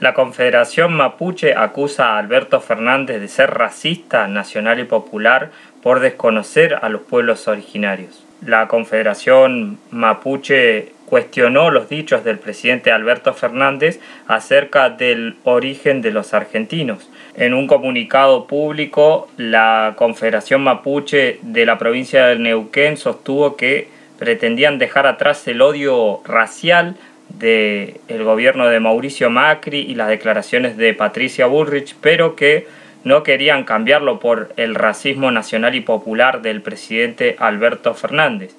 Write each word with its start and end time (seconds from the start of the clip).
La 0.00 0.14
Confederación 0.14 0.94
Mapuche 0.94 1.54
acusa 1.54 2.14
a 2.14 2.18
Alberto 2.18 2.62
Fernández 2.62 3.20
de 3.20 3.28
ser 3.28 3.50
racista, 3.50 4.28
nacional 4.28 4.80
y 4.80 4.84
popular 4.84 5.50
por 5.82 6.00
desconocer 6.00 6.78
a 6.80 6.88
los 6.88 7.02
pueblos 7.02 7.46
originarios. 7.48 8.24
La 8.40 8.66
Confederación 8.66 9.78
Mapuche 9.90 10.94
cuestionó 11.04 11.70
los 11.70 11.90
dichos 11.90 12.24
del 12.24 12.38
presidente 12.38 12.92
Alberto 12.92 13.34
Fernández 13.34 14.00
acerca 14.26 14.88
del 14.88 15.36
origen 15.44 16.00
de 16.00 16.12
los 16.12 16.32
argentinos. 16.32 17.10
En 17.36 17.52
un 17.52 17.66
comunicado 17.66 18.46
público, 18.46 19.28
la 19.36 19.92
Confederación 19.96 20.62
Mapuche 20.62 21.40
de 21.42 21.66
la 21.66 21.76
provincia 21.76 22.28
de 22.28 22.36
Neuquén 22.36 22.96
sostuvo 22.96 23.54
que 23.54 23.88
pretendían 24.18 24.78
dejar 24.78 25.06
atrás 25.06 25.46
el 25.46 25.60
odio 25.60 26.20
racial 26.24 26.96
del 27.38 28.24
gobierno 28.24 28.68
de 28.68 28.80
Mauricio 28.80 29.30
Macri 29.30 29.80
y 29.80 29.94
las 29.94 30.08
declaraciones 30.08 30.76
de 30.76 30.94
Patricia 30.94 31.46
Bullrich, 31.46 31.96
pero 32.00 32.36
que 32.36 32.66
no 33.04 33.22
querían 33.22 33.64
cambiarlo 33.64 34.20
por 34.20 34.52
el 34.56 34.74
racismo 34.74 35.30
nacional 35.30 35.74
y 35.74 35.80
popular 35.80 36.42
del 36.42 36.60
presidente 36.60 37.36
Alberto 37.38 37.94
Fernández. 37.94 38.54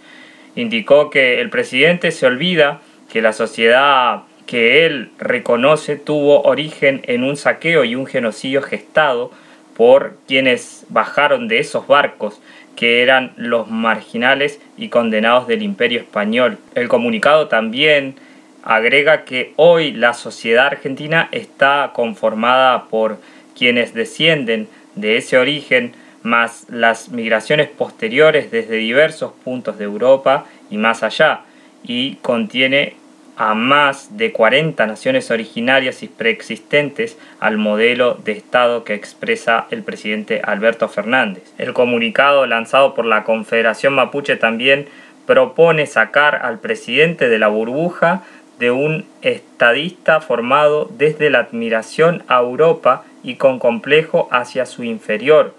Indicó 0.56 1.10
que 1.10 1.40
el 1.40 1.50
presidente 1.50 2.12
se 2.12 2.26
olvida 2.26 2.82
que 3.12 3.22
la 3.22 3.34
sociedad 3.34 4.24
que 4.46 4.86
él 4.86 5.12
reconoce 5.20 5.96
tuvo 5.96 6.42
origen 6.42 7.02
en 7.06 7.24
un 7.24 7.38
saqueo 7.38 7.84
y 7.84 7.96
un 7.96 8.06
genocidio 8.06 8.62
gestado 8.62 9.32
por 9.78 10.18
quienes 10.28 10.86
bajaron 10.90 11.48
de 11.48 11.60
esos 11.60 11.88
barcos 11.88 12.42
que 12.76 13.02
eran 13.02 13.32
los 13.38 13.70
marginales 13.70 14.60
y 14.78 14.90
condenados 14.90 15.48
del 15.48 15.62
imperio 15.62 16.00
español. 16.00 16.58
El 16.76 16.88
comunicado 16.88 17.48
también 17.48 18.16
agrega 18.64 19.24
que 19.26 19.54
hoy 19.56 19.92
la 19.92 20.14
sociedad 20.14 20.68
argentina 20.68 21.30
está 21.32 21.92
conformada 21.94 22.86
por 22.90 23.18
quienes 23.58 23.94
descienden 23.94 24.68
de 24.96 25.18
ese 25.18 25.38
origen, 25.38 25.94
más 26.24 26.66
las 26.70 27.10
migraciones 27.10 27.68
posteriores 27.70 28.52
desde 28.52 28.76
diversos 28.76 29.34
puntos 29.44 29.78
de 29.78 29.86
Europa 29.86 30.46
y 30.70 30.78
más 30.78 31.04
allá, 31.04 31.42
y 31.84 32.16
contiene 32.18 32.96
a 33.38 33.56
más 33.56 34.18
de 34.18 34.32
40 34.32 34.86
naciones 34.86 35.32
originarias 35.32 36.04
y 36.04 36.08
preexistentes 36.08 37.18
al 37.40 37.58
modelo 37.58 38.14
de 38.24 38.34
Estado 38.34 38.84
que 38.84 38.94
expresa 38.94 39.66
el 39.72 39.82
presidente 39.84 40.42
Alberto 40.44 40.88
Fernández. 40.90 41.44
El 41.58 41.74
comunicado 41.74 42.46
lanzado 42.46 42.94
por 42.94 43.06
la 43.06 43.24
Confederación 43.24 43.94
Mapuche 43.94 44.36
también 44.36 44.88
propone 45.26 45.88
sacar 45.88 46.36
al 46.44 46.60
presidente 46.60 47.30
de 47.30 47.40
la 47.40 47.48
burbuja 47.48 48.24
de 48.62 48.70
un 48.70 49.06
estadista 49.24 50.22
formado 50.22 50.88
desde 50.96 51.32
la 51.32 51.40
admiración 51.40 52.22
a 52.28 52.38
Europa 52.42 53.04
y 53.24 53.34
con 53.34 53.58
complejo 53.58 54.28
hacia 54.30 54.68
su 54.68 54.84
inferior, 54.84 55.56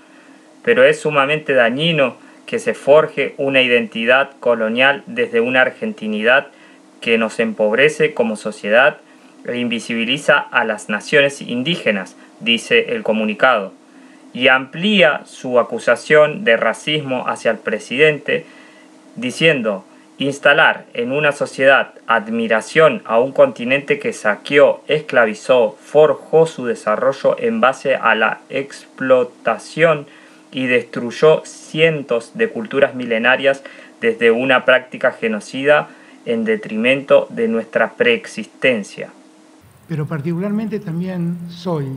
pero 0.63 0.85
es 0.85 1.01
sumamente 1.01 1.53
dañino 1.53 2.15
que 2.47 2.61
se 2.61 2.75
forje 2.75 3.35
una 3.39 3.61
identidad 3.61 4.31
colonial 4.39 5.03
desde 5.07 5.41
una 5.41 5.63
argentinidad 5.63 6.47
que 7.01 7.19
nos 7.19 7.41
empobrece 7.41 8.15
como 8.15 8.37
sociedad 8.37 8.99
e 9.49 9.59
invisibiliza 9.59 10.39
a 10.39 10.63
las 10.65 10.89
naciones 10.89 11.43
indígenas, 11.43 12.17
dice 12.39 12.95
el 12.95 13.03
comunicado, 13.03 13.73
y 14.33 14.47
amplía 14.47 15.23
su 15.25 15.59
acusación 15.59 16.45
de 16.45 16.57
racismo 16.57 17.27
hacia 17.27 17.51
el 17.51 17.59
presidente, 17.59 18.47
diciendo 19.17 19.85
Instalar 20.23 20.87
en 20.95 21.11
una 21.11 21.33
sociedad 21.33 21.95
admiración 22.07 23.03
a 23.07 23.19
un 23.19 23.33
continente 23.33 23.99
que 23.99 24.13
saqueó, 24.13 24.85
esclavizó, 24.87 25.77
forjó 25.83 26.47
su 26.47 26.65
desarrollo 26.65 27.37
en 27.41 27.61
base 27.61 27.97
a 27.97 28.15
la 28.15 28.39
explotación 28.49 30.07
y 30.53 30.67
destruyó 30.67 31.43
cientos 31.45 32.33
de 32.35 32.51
culturas 32.51 32.95
milenarias 32.95 33.65
desde 34.01 34.31
una 34.31 34.65
práctica 34.65 35.11
genocida 35.11 35.89
en 36.25 36.45
detrimento 36.45 37.27
de 37.31 37.49
nuestra 37.49 37.95
preexistencia. 37.95 39.11
Pero 39.89 40.07
particularmente 40.07 40.79
también 40.79 41.37
soy 41.51 41.89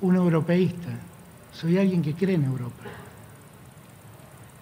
un 0.00 0.16
europeísta, 0.16 0.88
soy 1.52 1.76
alguien 1.76 2.00
que 2.00 2.14
cree 2.14 2.36
en 2.36 2.44
Europa. 2.44 2.84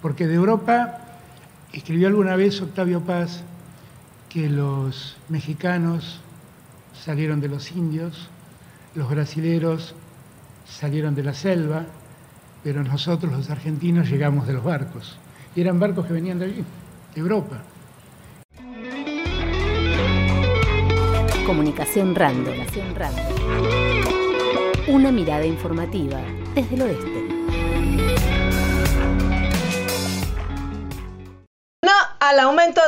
Porque 0.02 0.26
de 0.26 0.34
Europa 0.34 1.03
Escribió 1.74 2.06
alguna 2.06 2.36
vez 2.36 2.62
Octavio 2.62 3.00
Paz 3.00 3.42
que 4.28 4.48
los 4.48 5.16
mexicanos 5.28 6.20
salieron 6.92 7.40
de 7.40 7.48
los 7.48 7.72
indios, 7.72 8.28
los 8.94 9.10
brasileros 9.10 9.96
salieron 10.64 11.16
de 11.16 11.24
la 11.24 11.34
selva, 11.34 11.84
pero 12.62 12.84
nosotros 12.84 13.32
los 13.32 13.50
argentinos 13.50 14.08
llegamos 14.08 14.46
de 14.46 14.52
los 14.52 14.62
barcos. 14.62 15.18
Y 15.56 15.62
eran 15.62 15.80
barcos 15.80 16.06
que 16.06 16.12
venían 16.12 16.38
de 16.38 16.44
allí, 16.44 16.64
de 17.12 17.20
Europa. 17.20 17.60
Comunicación 21.44 22.14
Random. 22.14 22.54
Una 24.86 25.10
mirada 25.10 25.44
informativa 25.44 26.20
desde 26.54 26.76
el 26.76 26.82
oeste. 26.82 27.43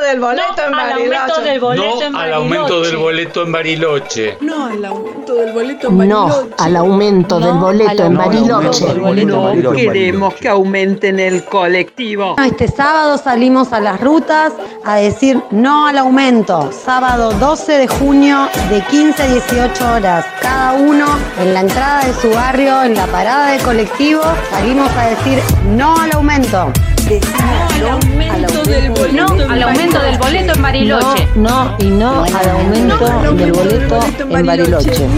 Del 0.06 0.20
boleto 0.20 0.62
en 0.66 0.72
Bariloche. 0.72 1.16
Al 1.24 1.32
aumento 1.32 1.42
del 1.42 1.60
boleto 1.60 2.10
no 2.10 2.18
al 2.18 2.32
aumento 2.32 2.80
del 2.82 2.96
boleto 2.96 3.42
en 3.42 3.52
Bariloche. 3.52 4.38
No 4.40 4.66
al 4.66 4.84
aumento 4.84 5.34
del 5.34 5.52
boleto 5.52 5.88
en 5.88 5.98
Bariloche. 5.98 6.08
No 6.08 6.64
al 6.64 6.76
aumento 6.76 7.40
del 7.40 7.52
boleto 7.52 8.06
en 8.06 8.16
Bariloche. 8.16 9.62
No 9.62 9.72
queremos 9.72 10.34
que 10.34 10.48
aumenten 10.48 11.18
el 11.18 11.44
colectivo. 11.44 12.36
Este 12.44 12.68
sábado 12.68 13.18
salimos 13.18 13.72
a 13.72 13.80
las 13.80 14.00
rutas 14.00 14.52
a 14.84 14.96
decir 14.96 15.42
no 15.50 15.86
al 15.86 15.98
aumento. 15.98 16.70
Sábado 16.72 17.32
12 17.32 17.72
de 17.78 17.88
junio 17.88 18.48
de 18.70 18.80
15 18.82 19.22
a 19.22 19.26
18 19.26 19.92
horas. 19.92 20.26
Cada 20.40 20.74
uno 20.74 21.06
en 21.40 21.54
la 21.54 21.60
entrada 21.60 22.04
de 22.04 22.14
su 22.14 22.30
barrio, 22.30 22.82
en 22.82 22.94
la 22.94 23.06
parada 23.06 23.52
de 23.52 23.58
colectivo, 23.58 24.22
salimos 24.50 24.90
a 24.96 25.08
decir 25.08 25.40
no 25.76 25.96
al 25.98 26.12
aumento. 26.12 26.72
No, 27.06 27.12
al 27.12 27.92
aumento 27.92 28.62
del 28.64 28.90
boleto 28.90 29.12
no 29.12 29.52
al 29.52 29.62
aumento 29.62 30.00
del 30.00 30.18
boleto 30.18 30.52
en 30.54 30.62
Bariloche. 30.62 31.28
No, 31.36 31.76
y 31.78 31.84
no 31.84 32.24
al 32.24 32.50
aumento 32.50 33.06
del 33.32 33.52
boleto 33.52 34.00
en 34.28 34.46
Bariloche. 34.46 35.08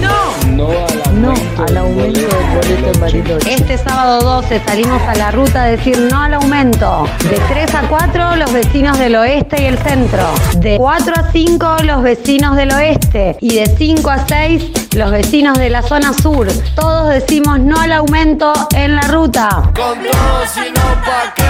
No, 0.50 0.66
no 1.14 1.34
al 1.66 1.76
aumento 1.78 2.20
del 2.20 2.28
boleto 2.54 2.92
en 2.92 3.00
Bariloche. 3.00 3.54
Este 3.54 3.78
sábado 3.78 4.20
12 4.20 4.60
salimos 4.66 5.00
a 5.02 5.14
la 5.14 5.30
ruta 5.30 5.62
a 5.62 5.66
decir 5.66 5.98
no 6.10 6.20
al 6.20 6.34
aumento. 6.34 7.08
De 7.30 7.40
3 7.48 7.74
a 7.74 7.88
4 7.88 8.36
los 8.36 8.52
vecinos 8.52 8.98
del 8.98 9.16
oeste 9.16 9.62
y 9.62 9.64
el 9.64 9.78
centro. 9.78 10.24
De 10.58 10.76
4 10.76 11.14
a 11.16 11.32
5 11.32 11.76
los 11.84 12.02
vecinos 12.02 12.54
del 12.56 12.70
oeste. 12.72 13.36
Y 13.40 13.54
de 13.54 13.66
5 13.66 14.10
a 14.10 14.26
6 14.26 14.87
los 14.96 15.10
vecinos 15.10 15.58
de 15.58 15.70
la 15.70 15.82
zona 15.82 16.12
sur. 16.12 16.46
Todos 16.74 17.10
decimos 17.10 17.60
no 17.60 17.80
al 17.80 17.92
aumento 17.92 18.52
en 18.74 18.96
la 18.96 19.02
ruta. 19.02 19.48
Con 19.74 20.02
todo, 20.02 20.46
si 20.46 20.70
no, 20.70 21.02
¿pa' 21.04 21.34
qué? 21.34 21.42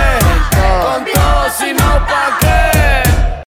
Con 0.85 1.05
todo, 1.05 1.51
si 1.51 1.73
no, 1.73 2.07
¿pa' 2.07 2.39
qué? 2.41 3.43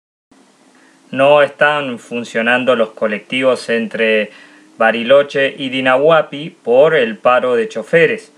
No 1.10 1.42
están 1.42 1.98
funcionando 1.98 2.74
los 2.74 2.90
colectivos 2.90 3.68
entre 3.68 4.30
Bariloche 4.76 5.54
y 5.56 5.68
Dinahuapi 5.68 6.50
por 6.50 6.94
el 6.94 7.16
paro 7.16 7.54
de 7.54 7.68
choferes. 7.68 8.32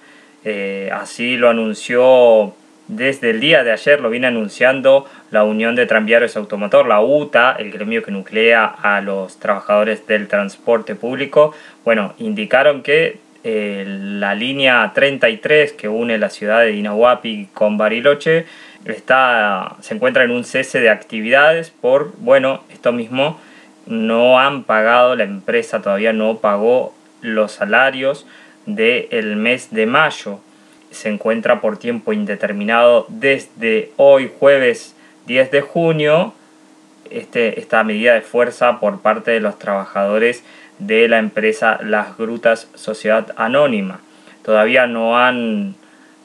Eh, 0.44 0.91
así 0.92 1.36
lo 1.36 1.48
anunció 1.48 2.54
desde 2.88 3.31
el 3.31 3.41
día 3.41 3.65
de 3.65 3.72
ayer, 3.72 4.00
lo 4.00 4.09
viene 4.09 4.26
anunciando 4.26 5.06
la 5.31 5.44
Unión 5.44 5.75
de 5.75 5.87
Tranviarios 5.87 6.37
Automotor, 6.37 6.87
la 6.87 7.00
UTA, 7.00 7.54
el 7.59 7.71
gremio 7.71 8.03
que 8.03 8.10
nuclea 8.10 8.65
a 8.65 9.00
los 9.03 9.38
trabajadores 9.38 10.06
del 10.06 10.26
transporte 10.26 10.94
público. 10.94 11.54
Bueno, 11.84 12.15
indicaron 12.19 12.83
que 12.83 13.18
eh, 13.45 13.84
la 13.86 14.34
línea 14.34 14.91
33 14.95 15.72
que 15.72 15.89
une 15.89 16.18
la 16.18 16.30
ciudad 16.30 16.60
de 16.60 16.68
Dinahuapi 16.68 17.48
con 17.53 17.77
Bariloche 17.77 18.47
está, 18.86 19.77
se 19.80 19.95
encuentra 19.95 20.24
en 20.24 20.30
un 20.30 20.45
cese 20.45 20.80
de 20.80 20.91
actividades 20.91 21.71
por, 21.71 22.13
bueno, 22.18 22.65
esto 22.72 22.92
mismo 22.92 23.39
no 23.86 24.39
han 24.39 24.65
pagado, 24.65 25.15
la 25.15 25.24
empresa 25.24 25.83
todavía 25.83 26.13
no 26.13 26.39
pagó 26.39 26.95
los 27.21 27.53
salarios 27.53 28.27
del 28.66 29.36
mes 29.36 29.71
de 29.71 29.86
mayo. 29.86 30.41
Se 30.91 31.09
encuentra 31.09 31.61
por 31.61 31.79
tiempo 31.79 32.13
indeterminado 32.13 33.07
desde 33.09 33.93
hoy 33.97 34.31
jueves 34.39 34.95
10 35.27 35.51
de 35.51 35.61
junio 35.61 36.35
este, 37.11 37.61
esta 37.61 37.85
medida 37.85 38.15
de 38.15 38.21
fuerza 38.21 38.81
por 38.81 39.01
parte 39.01 39.31
de 39.31 39.41
los 39.41 39.59
trabajadores 39.59 40.45
de 40.79 41.09
la 41.09 41.19
empresa 41.19 41.79
Las 41.83 42.17
Grutas 42.17 42.69
Sociedad 42.75 43.33
Anónima. 43.37 44.01
Todavía 44.43 44.87
no 44.87 45.19
han 45.19 45.77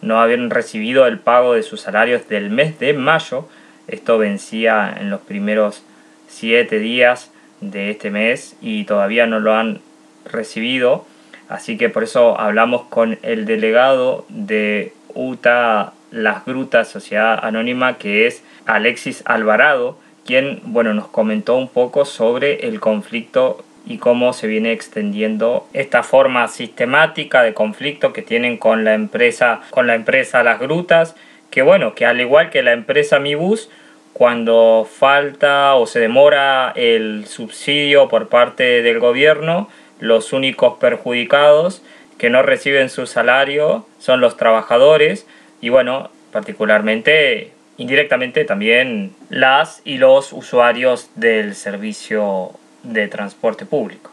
no 0.01 0.19
habían 0.19 0.49
recibido 0.49 1.07
el 1.07 1.17
pago 1.17 1.53
de 1.53 1.63
sus 1.63 1.79
salarios 1.79 2.27
del 2.27 2.49
mes 2.49 2.77
de 2.77 2.93
mayo. 2.93 3.47
Esto 3.87 4.17
vencía 4.17 4.93
en 4.99 5.09
los 5.09 5.21
primeros 5.21 5.83
siete 6.27 6.79
días 6.79 7.31
de 7.61 7.89
este 7.89 8.11
mes 8.11 8.57
y 8.61 8.83
todavía 8.83 9.27
no 9.27 9.39
lo 9.39 9.55
han 9.55 9.79
recibido. 10.25 11.05
Así 11.49 11.77
que 11.77 11.89
por 11.89 12.03
eso 12.03 12.39
hablamos 12.39 12.83
con 12.83 13.19
el 13.21 13.45
delegado 13.45 14.25
de 14.29 14.93
UTA 15.13 15.93
Las 16.11 16.45
Grutas 16.45 16.87
Sociedad 16.89 17.39
Anónima, 17.43 17.97
que 17.97 18.27
es 18.27 18.43
Alexis 18.65 19.23
Alvarado, 19.25 19.97
quien 20.25 20.61
bueno, 20.63 20.93
nos 20.93 21.07
comentó 21.07 21.55
un 21.55 21.67
poco 21.67 22.05
sobre 22.05 22.67
el 22.67 22.79
conflicto 22.79 23.63
y 23.85 23.97
cómo 23.97 24.31
se 24.33 24.47
viene 24.47 24.71
extendiendo 24.71 25.67
esta 25.73 26.03
forma 26.03 26.47
sistemática 26.47 27.43
de 27.43 27.53
conflicto 27.53 28.13
que 28.13 28.21
tienen 28.21 28.57
con 28.57 28.85
la 28.85 28.93
empresa, 28.93 29.61
con 29.71 29.87
la 29.87 29.95
empresa 29.95 30.43
Las 30.43 30.59
Grutas, 30.59 31.15
que 31.49 31.61
bueno, 31.61 31.93
que 31.93 32.05
al 32.05 32.21
igual 32.21 32.49
que 32.49 32.63
la 32.63 32.71
empresa 32.71 33.19
Mi 33.19 33.35
Bus, 33.35 33.69
cuando 34.13 34.87
falta 34.89 35.75
o 35.75 35.85
se 35.85 35.99
demora 35.99 36.71
el 36.75 37.25
subsidio 37.27 38.07
por 38.07 38.29
parte 38.29 38.81
del 38.81 38.99
gobierno, 38.99 39.69
los 40.03 40.33
únicos 40.33 40.79
perjudicados 40.79 41.81
que 42.17 42.29
no 42.29 42.43
reciben 42.43 42.89
su 42.89 43.07
salario 43.07 43.87
son 43.99 44.19
los 44.19 44.35
trabajadores 44.35 45.25
y 45.61 45.69
bueno, 45.69 46.09
particularmente 46.33 47.53
indirectamente 47.77 48.43
también 48.43 49.15
las 49.29 49.81
y 49.85 49.99
los 49.99 50.33
usuarios 50.33 51.09
del 51.15 51.55
servicio 51.55 52.51
de 52.83 53.07
transporte 53.07 53.65
público. 53.65 54.11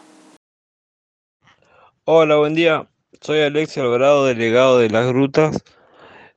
Hola, 2.05 2.37
buen 2.37 2.55
día. 2.55 2.87
Soy 3.19 3.41
Alexia 3.41 3.83
Alvarado, 3.83 4.25
delegado 4.25 4.79
de 4.79 4.89
las 4.89 5.07
grutas. 5.07 5.61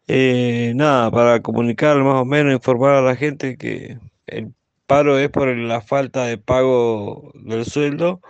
Eh, 0.09 0.73
nada, 0.75 1.13
para 1.13 1.41
comunicar 1.43 1.97
más 1.99 2.23
o 2.23 2.25
menos, 2.25 2.53
informar 2.53 2.95
a 2.95 3.03
la 3.03 3.15
gente 3.15 3.57
que 3.57 3.99
el 4.27 4.53
paro 4.89 5.17
es 5.17 5.31
por 5.31 5.47
la 5.57 5.81
falta 5.81 6.27
de 6.27 6.39
pago 6.39 7.31
del 7.35 7.65
sueldo 7.65 8.21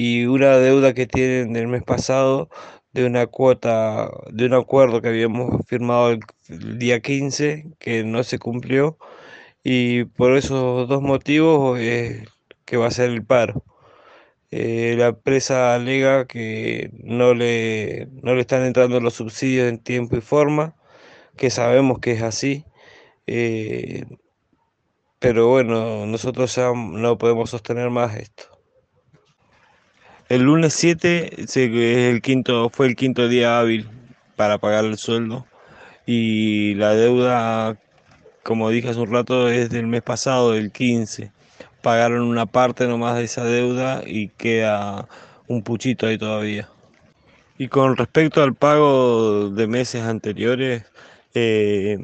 y 0.00 0.26
una 0.26 0.58
deuda 0.58 0.94
que 0.94 1.08
tienen 1.08 1.52
del 1.54 1.66
mes 1.68 1.82
pasado 1.82 2.48
de 2.92 3.04
una 3.04 3.26
cuota, 3.26 4.10
de 4.30 4.46
un 4.46 4.54
acuerdo 4.54 5.02
que 5.02 5.08
habíamos 5.08 5.66
firmado 5.66 6.10
el, 6.12 6.78
día 6.78 7.00
15 7.00 7.66
que 7.80 8.04
no 8.04 8.22
se 8.22 8.38
cumplió 8.38 8.98
y 9.64 10.04
por 10.04 10.36
esos 10.36 10.88
dos 10.88 11.02
motivos 11.02 11.80
es 11.80 12.28
que 12.64 12.76
va 12.76 12.86
a 12.88 12.90
ser 12.92 13.10
el 13.10 13.24
paro. 13.24 13.64
Eh, 14.52 14.94
la 14.98 15.08
empresa 15.08 15.74
alega 15.74 16.26
que 16.26 16.90
no 17.04 17.34
le, 17.34 18.08
no 18.22 18.34
le 18.34 18.42
están 18.42 18.64
entrando 18.64 19.00
los 19.00 19.14
subsidios 19.14 19.68
en 19.68 19.78
tiempo 19.80 20.16
y 20.16 20.20
forma, 20.22 20.76
que 21.36 21.50
sabemos 21.50 22.00
que 22.00 22.12
es 22.12 22.22
así, 22.22 22.64
eh, 23.26 24.04
pero 25.18 25.48
bueno, 25.48 26.06
nosotros 26.06 26.54
ya 26.56 26.72
no 26.74 27.18
podemos 27.18 27.50
sostener 27.50 27.90
más 27.90 28.16
esto. 28.16 28.57
El 30.28 30.42
lunes 30.42 30.74
7 30.74 31.46
el 31.56 32.20
quinto, 32.20 32.68
fue 32.68 32.86
el 32.86 32.96
quinto 32.96 33.28
día 33.28 33.58
hábil 33.58 33.88
para 34.36 34.58
pagar 34.58 34.84
el 34.84 34.98
sueldo 34.98 35.46
y 36.04 36.74
la 36.74 36.94
deuda, 36.94 37.78
como 38.42 38.68
dije 38.68 38.90
hace 38.90 39.00
un 39.00 39.10
rato, 39.10 39.48
es 39.48 39.70
del 39.70 39.86
mes 39.86 40.02
pasado, 40.02 40.52
del 40.52 40.70
15. 40.70 41.32
Pagaron 41.82 42.22
una 42.22 42.44
parte 42.44 42.86
nomás 42.86 43.16
de 43.16 43.24
esa 43.24 43.44
deuda 43.44 44.02
y 44.06 44.28
queda 44.28 45.08
un 45.46 45.62
puchito 45.62 46.06
ahí 46.06 46.18
todavía. 46.18 46.68
Y 47.56 47.68
con 47.68 47.96
respecto 47.96 48.42
al 48.42 48.54
pago 48.54 49.48
de 49.48 49.66
meses 49.66 50.02
anteriores, 50.02 50.84
eh, 51.34 51.98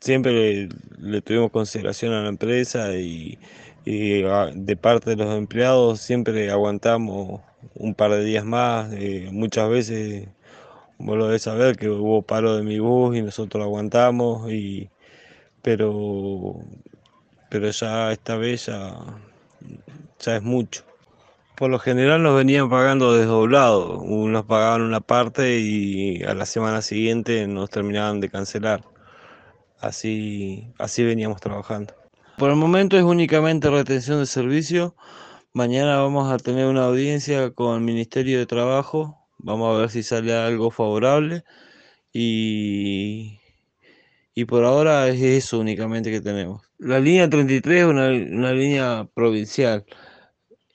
siempre 0.00 0.68
le, 0.98 1.20
tuvimos 1.22 1.50
consideración 1.50 2.12
a 2.12 2.22
la 2.22 2.28
empresa 2.28 2.94
y 2.94 3.38
y 3.90 4.22
ah, 4.24 4.50
de 4.54 4.76
parte 4.76 5.10
de 5.10 5.16
los 5.16 5.34
empleados 5.34 6.00
siempre 6.00 6.50
aguantamos 6.50 7.40
un 7.74 7.94
par 7.94 8.10
de 8.10 8.24
días 8.24 8.44
más. 8.44 8.92
Eh, 8.92 9.28
muchas 9.32 9.70
veces 9.70 10.28
vos 10.98 11.16
lo 11.16 11.26
debes 11.26 11.42
saber 11.42 11.76
que 11.76 11.88
hubo 11.88 12.22
paro 12.22 12.56
de 12.56 12.62
mi 12.64 12.78
bus 12.80 13.16
y 13.16 13.22
nosotros 13.22 13.64
aguantamos, 13.64 14.50
y, 14.52 14.90
pero, 15.62 16.56
pero 17.50 17.70
ya 17.70 18.12
esta 18.12 18.36
vez 18.36 18.66
ya, 18.66 18.94
ya 20.20 20.36
es 20.36 20.42
mucho. 20.42 20.84
Por 21.56 21.70
lo 21.70 21.78
general 21.78 22.22
nos 22.22 22.36
venían 22.36 22.70
pagando 22.70 23.14
desdoblado, 23.14 24.04
nos 24.06 24.44
pagaban 24.46 24.82
una 24.82 25.00
parte 25.00 25.60
y 25.60 26.22
a 26.24 26.34
la 26.34 26.46
semana 26.46 26.82
siguiente 26.82 27.46
nos 27.48 27.70
terminaban 27.70 28.20
de 28.20 28.30
cancelar. 28.30 28.82
Así, 29.80 30.72
así 30.78 31.04
veníamos 31.04 31.40
trabajando. 31.40 31.97
Por 32.38 32.50
el 32.50 32.56
momento 32.56 32.96
es 32.96 33.02
únicamente 33.02 33.68
retención 33.68 34.20
de 34.20 34.26
servicio. 34.26 34.94
Mañana 35.52 35.98
vamos 35.98 36.30
a 36.32 36.38
tener 36.38 36.66
una 36.66 36.84
audiencia 36.84 37.50
con 37.50 37.74
el 37.74 37.80
Ministerio 37.80 38.38
de 38.38 38.46
Trabajo. 38.46 39.26
Vamos 39.38 39.74
a 39.74 39.80
ver 39.80 39.90
si 39.90 40.04
sale 40.04 40.32
algo 40.32 40.70
favorable. 40.70 41.42
Y, 42.12 43.40
y 44.34 44.44
por 44.44 44.64
ahora 44.64 45.08
es 45.08 45.20
eso 45.20 45.58
únicamente 45.58 46.12
que 46.12 46.20
tenemos. 46.20 46.62
La 46.78 47.00
línea 47.00 47.28
33 47.28 47.80
es 47.80 47.86
una, 47.86 48.52
línea 48.52 49.08
provincial. 49.14 49.84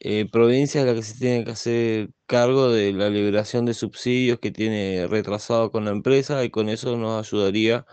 Eh, 0.01 0.27
provincia 0.29 0.81
es 0.81 0.87
la 0.87 0.95
que 0.95 1.03
se 1.03 1.17
tiene 1.17 1.45
que 1.45 1.51
hacer 1.51 2.09
cargo 2.25 2.69
de 2.71 2.91
la 2.91 3.09
liberación 3.09 3.65
de 3.65 3.73
subsidios 3.73 4.39
que 4.39 4.51
tiene 4.51 5.07
retrasado 5.07 5.71
con 5.71 5.85
la 5.85 5.91
empresa 5.91 6.43
y 6.43 6.49
con 6.49 6.67
eso 6.67 6.97
nos 6.97 7.25
ayudaría 7.25 7.85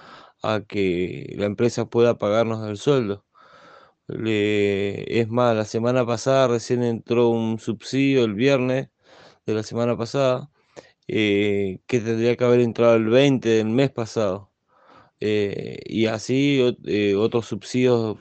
a 0.43 0.63
que 0.63 1.35
la 1.39 1.47
empresa 1.47 1.87
pueda 1.87 2.19
pagarnos 2.19 2.69
el 2.69 2.77
sueldo 2.77 3.25
es 4.27 5.29
más, 5.29 5.57
la 5.57 5.65
semana 5.65 6.07
pasada 6.07 6.49
recién 6.49 6.83
entró 6.83 7.29
un 7.29 7.59
subsidio 7.59 8.25
el 8.25 8.35
viernes 8.35 8.89
de 9.47 9.55
la 9.55 9.63
semana 9.63 9.97
pasada, 9.97 10.51
eh, 11.09 11.81
que 11.87 12.01
tendría 12.01 12.37
que 12.37 12.45
haber 12.45 12.61
entrado 12.61 12.95
el 12.95 13.07
20 13.07 13.49
del 13.49 13.67
mes 13.67 13.91
pasado. 13.91 14.51
Eh, 15.21 15.79
y 15.85 16.07
así 16.07 16.79
eh, 16.87 17.15
otros 17.15 17.47
subsidios 17.47 18.17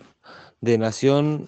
de 0.59 0.77
nación 0.77 1.45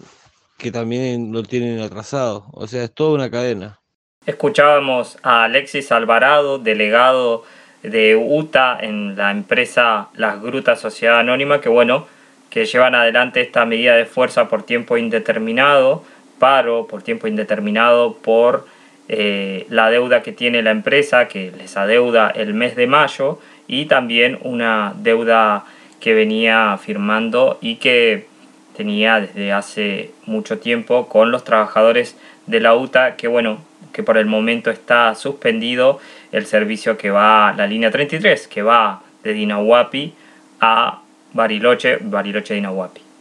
que 0.58 0.70
también 0.70 1.32
lo 1.32 1.42
tienen 1.42 1.80
atrasado. 1.80 2.46
O 2.52 2.66
sea, 2.66 2.84
es 2.84 2.94
toda 2.94 3.14
una 3.14 3.30
cadena. 3.30 3.80
Escuchábamos 4.24 5.18
a 5.22 5.44
Alexis 5.44 5.90
Alvarado, 5.90 6.58
delegado 6.58 7.44
de 7.82 8.14
UTA 8.14 8.78
en 8.80 9.16
la 9.16 9.32
empresa 9.32 10.10
Las 10.14 10.40
Grutas 10.40 10.80
Sociedad 10.80 11.18
Anónima, 11.18 11.60
que 11.60 11.68
bueno, 11.68 12.06
que 12.52 12.66
llevan 12.66 12.94
adelante 12.94 13.40
esta 13.40 13.64
medida 13.64 13.96
de 13.96 14.04
fuerza 14.04 14.50
por 14.50 14.62
tiempo 14.64 14.98
indeterminado, 14.98 16.04
paro 16.38 16.86
por 16.86 17.02
tiempo 17.02 17.26
indeterminado 17.26 18.18
por 18.18 18.66
eh, 19.08 19.66
la 19.70 19.88
deuda 19.88 20.22
que 20.22 20.32
tiene 20.32 20.60
la 20.60 20.70
empresa, 20.70 21.28
que 21.28 21.50
les 21.50 21.78
adeuda 21.78 22.28
el 22.28 22.52
mes 22.52 22.76
de 22.76 22.86
mayo, 22.86 23.38
y 23.68 23.86
también 23.86 24.38
una 24.42 24.92
deuda 24.96 25.64
que 25.98 26.12
venía 26.12 26.76
firmando 26.76 27.58
y 27.62 27.76
que 27.76 28.26
tenía 28.76 29.20
desde 29.20 29.50
hace 29.52 30.10
mucho 30.26 30.58
tiempo 30.58 31.08
con 31.08 31.30
los 31.30 31.44
trabajadores 31.44 32.18
de 32.46 32.60
la 32.60 32.74
UTA, 32.74 33.16
que 33.16 33.28
bueno, 33.28 33.62
que 33.94 34.02
por 34.02 34.18
el 34.18 34.26
momento 34.26 34.70
está 34.70 35.14
suspendido 35.14 36.00
el 36.32 36.44
servicio 36.44 36.98
que 36.98 37.10
va, 37.10 37.54
la 37.56 37.66
línea 37.66 37.90
33, 37.90 38.46
que 38.46 38.60
va 38.60 39.02
de 39.22 39.32
Dinahuapi 39.32 40.12
a 40.60 41.01
Bariloche, 41.34 41.98
Bariloche 42.00 42.54
de 42.54 42.58
Inahuapi. 42.58 43.02